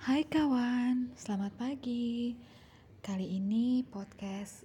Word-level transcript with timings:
Hai 0.00 0.24
kawan, 0.24 1.12
selamat 1.12 1.60
pagi. 1.60 2.32
Kali 3.04 3.36
ini 3.36 3.84
podcast 3.84 4.64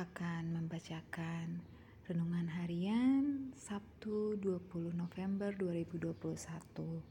akan 0.00 0.48
membacakan 0.48 1.60
renungan 2.08 2.48
harian 2.48 3.52
Sabtu 3.52 4.40
20 4.40 4.96
November 4.96 5.52
2021. 5.60 7.04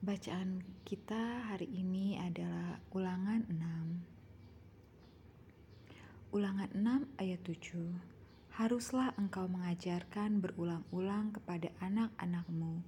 Bacaan 0.00 0.64
kita 0.88 1.52
hari 1.52 1.68
ini 1.68 2.16
adalah 2.16 2.80
Ulangan 2.96 3.44
6. 3.52 6.32
Ulangan 6.32 6.72
6 6.72 7.12
ayat 7.20 7.44
7. 7.44 8.56
Haruslah 8.56 9.12
engkau 9.20 9.44
mengajarkan 9.44 10.40
berulang-ulang 10.40 11.36
kepada 11.36 11.68
anak-anakmu 11.84 12.80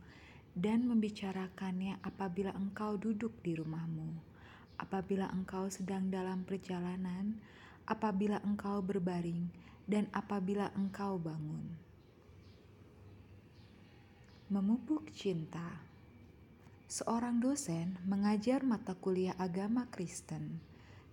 dan 0.55 0.87
membicarakannya 0.87 2.03
apabila 2.03 2.51
engkau 2.55 2.99
duduk 2.99 3.39
di 3.45 3.55
rumahmu, 3.55 4.11
apabila 4.81 5.31
engkau 5.31 5.71
sedang 5.71 6.11
dalam 6.11 6.43
perjalanan, 6.43 7.39
apabila 7.87 8.43
engkau 8.43 8.83
berbaring, 8.83 9.51
dan 9.91 10.07
apabila 10.15 10.71
engkau 10.79 11.19
bangun. 11.19 11.67
Memupuk 14.51 15.11
cinta. 15.15 15.83
Seorang 16.91 17.39
dosen 17.39 17.98
mengajar 18.03 18.67
mata 18.67 18.98
kuliah 18.98 19.39
agama 19.39 19.87
Kristen. 19.95 20.59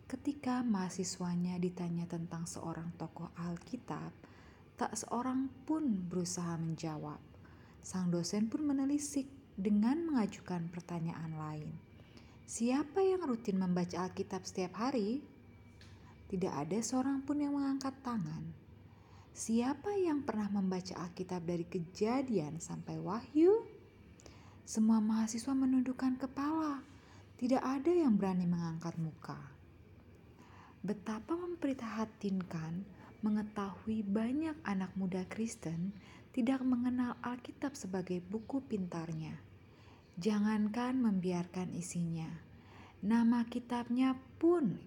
Ketika 0.10 0.66
mahasiswanya 0.66 1.62
ditanya 1.62 2.10
tentang 2.10 2.50
seorang 2.50 2.90
tokoh 2.98 3.30
Alkitab, 3.38 4.10
tak 4.74 4.98
seorang 4.98 5.54
pun 5.70 5.86
berusaha 6.10 6.58
menjawab. 6.58 7.37
Sang 7.82 8.14
dosen 8.14 8.48
pun 8.48 8.66
menelisik 8.66 9.28
dengan 9.58 10.06
mengajukan 10.06 10.70
pertanyaan 10.70 11.34
lain. 11.34 11.70
Siapa 12.48 13.04
yang 13.04 13.26
rutin 13.28 13.60
membaca 13.60 14.08
Alkitab 14.08 14.48
setiap 14.48 14.80
hari? 14.80 15.20
Tidak 16.32 16.54
ada 16.54 16.80
seorang 16.80 17.26
pun 17.26 17.44
yang 17.44 17.58
mengangkat 17.58 17.98
tangan. 18.06 18.44
Siapa 19.38 19.94
yang 20.00 20.24
pernah 20.24 20.50
membaca 20.50 20.96
Alkitab 20.98 21.44
dari 21.44 21.68
kejadian 21.68 22.64
sampai 22.64 22.98
wahyu? 22.98 23.68
Semua 24.68 25.00
mahasiswa 25.00 25.54
menundukkan 25.56 26.20
kepala. 26.20 26.82
Tidak 27.38 27.62
ada 27.62 27.92
yang 27.94 28.18
berani 28.18 28.50
mengangkat 28.50 28.98
muka. 28.98 29.38
Betapa 30.82 31.38
memprihatinkan 31.38 32.82
mengetahui 33.28 34.08
banyak 34.08 34.56
anak 34.64 34.96
muda 34.96 35.28
Kristen 35.28 35.92
tidak 36.32 36.64
mengenal 36.64 37.20
Alkitab 37.20 37.76
sebagai 37.76 38.24
buku 38.24 38.64
pintarnya. 38.64 39.36
Jangankan 40.16 40.96
membiarkan 40.96 41.76
isinya, 41.76 42.32
nama 43.04 43.44
kitabnya 43.44 44.16
pun 44.40 44.80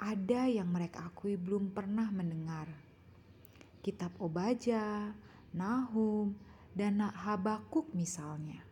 ada 0.00 0.48
yang 0.48 0.72
mereka 0.72 1.04
akui 1.12 1.36
belum 1.36 1.68
pernah 1.76 2.08
mendengar. 2.08 2.68
Kitab 3.84 4.16
Obaja, 4.16 5.12
Nahum, 5.52 6.32
dan 6.72 7.00
Habakuk 7.00 7.92
misalnya. 7.92 8.64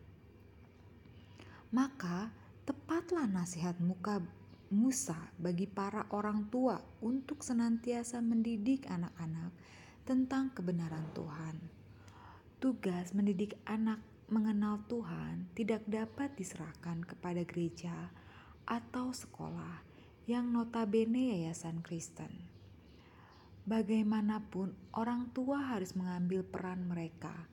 Maka 1.69 2.33
tepatlah 2.65 3.29
nasihat 3.29 3.77
muka 3.81 4.21
Musa 4.73 5.29
bagi 5.37 5.69
para 5.69 6.09
orang 6.09 6.49
tua 6.49 6.81
untuk 7.05 7.45
senantiasa 7.45 8.17
mendidik 8.17 8.89
anak-anak 8.89 9.53
tentang 10.09 10.49
kebenaran 10.57 11.05
Tuhan. 11.13 11.61
Tugas 12.57 13.13
mendidik 13.13 13.61
anak 13.69 14.01
mengenal 14.25 14.81
Tuhan 14.89 15.53
tidak 15.53 15.85
dapat 15.85 16.33
diserahkan 16.33 17.05
kepada 17.05 17.45
gereja 17.45 18.09
atau 18.65 19.13
sekolah 19.13 19.85
yang 20.25 20.49
notabene 20.49 21.37
yayasan 21.37 21.85
Kristen. 21.85 22.33
Bagaimanapun, 23.69 24.73
orang 24.97 25.29
tua 25.33 25.61
harus 25.73 25.93
mengambil 25.93 26.41
peran 26.41 26.89
mereka 26.89 27.45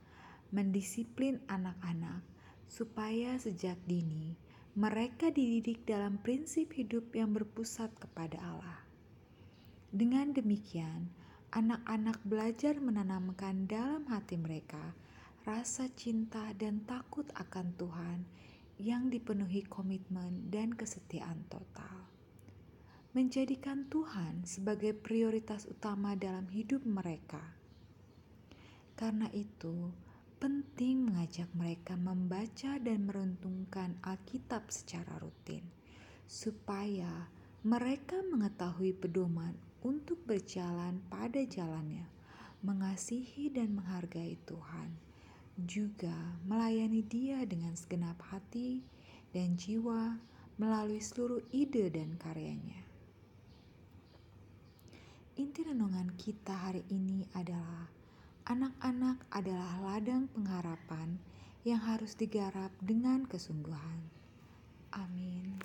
mendisiplin 0.53 1.41
anak-anak 1.49 2.25
supaya 2.69 3.37
sejak 3.37 3.77
dini 3.85 4.37
mereka 4.73 5.29
dididik 5.29 5.85
dalam 5.85 6.17
prinsip 6.25 6.73
hidup 6.73 7.13
yang 7.13 7.37
berpusat 7.37 7.93
kepada 8.01 8.41
Allah. 8.41 8.81
Dengan 9.93 10.33
demikian, 10.33 11.13
anak-anak 11.53 12.17
belajar 12.25 12.81
menanamkan 12.81 13.69
dalam 13.69 14.09
hati 14.09 14.41
mereka 14.41 14.97
rasa 15.45 15.93
cinta 15.93 16.57
dan 16.57 16.81
takut 16.89 17.29
akan 17.37 17.77
Tuhan 17.77 18.25
yang 18.81 19.13
dipenuhi 19.13 19.61
komitmen 19.69 20.49
dan 20.49 20.73
kesetiaan 20.73 21.45
total. 21.53 22.09
Menjadikan 23.13 23.85
Tuhan 23.93 24.49
sebagai 24.49 24.97
prioritas 24.97 25.69
utama 25.69 26.17
dalam 26.17 26.49
hidup 26.49 26.81
mereka. 26.89 27.45
Karena 28.97 29.29
itu, 29.37 29.93
penting 30.43 31.07
mengajak 31.07 31.47
mereka 31.55 31.95
membaca 31.95 32.75
dan 32.83 33.07
merenungkan 33.07 33.95
Alkitab 34.03 34.75
secara 34.75 35.15
rutin, 35.23 35.63
supaya 36.27 37.31
mereka 37.63 38.19
mengetahui 38.27 38.91
pedoman 38.91 39.55
untuk 39.87 40.19
berjalan 40.27 40.99
pada 41.07 41.47
jalannya, 41.47 42.11
mengasihi 42.67 43.55
dan 43.55 43.79
menghargai 43.79 44.35
Tuhan, 44.43 44.91
juga 45.63 46.35
melayani 46.51 47.07
Dia 47.07 47.47
dengan 47.47 47.79
segenap 47.79 48.19
hati 48.27 48.83
dan 49.31 49.55
jiwa 49.55 50.19
melalui 50.59 50.99
seluruh 50.99 51.39
ide 51.55 51.87
dan 51.87 52.19
karyanya. 52.19 52.83
Inti 55.39 55.63
renungan 55.63 56.11
kita 56.19 56.67
hari 56.67 56.83
ini 56.91 57.31
adalah 57.31 58.02
anak-anak 58.47 59.23
adalah 59.31 59.79
ladang 59.79 60.27
pengharapan 60.35 61.23
yang 61.63 61.79
harus 61.79 62.19
digarap 62.19 62.75
dengan 62.83 63.23
kesungguhan. 63.31 64.11
Amin. 64.93 65.63